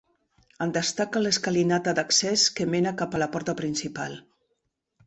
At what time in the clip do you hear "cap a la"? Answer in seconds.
3.05-3.31